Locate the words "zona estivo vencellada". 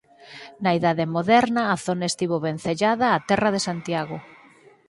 1.85-3.07